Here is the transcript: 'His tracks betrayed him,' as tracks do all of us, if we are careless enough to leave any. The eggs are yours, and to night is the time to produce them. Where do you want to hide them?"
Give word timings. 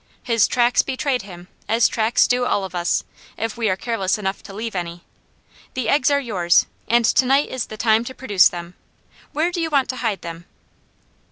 'His 0.23 0.47
tracks 0.47 0.81
betrayed 0.81 1.21
him,' 1.21 1.47
as 1.69 1.87
tracks 1.87 2.25
do 2.25 2.43
all 2.43 2.63
of 2.63 2.73
us, 2.73 3.03
if 3.37 3.55
we 3.55 3.69
are 3.69 3.75
careless 3.75 4.17
enough 4.17 4.41
to 4.41 4.51
leave 4.51 4.73
any. 4.73 5.03
The 5.75 5.89
eggs 5.89 6.09
are 6.09 6.19
yours, 6.19 6.65
and 6.87 7.05
to 7.05 7.25
night 7.27 7.49
is 7.49 7.67
the 7.67 7.77
time 7.77 8.03
to 8.05 8.15
produce 8.15 8.49
them. 8.49 8.73
Where 9.31 9.51
do 9.51 9.61
you 9.61 9.69
want 9.69 9.89
to 9.89 9.97
hide 9.97 10.23
them?" 10.23 10.45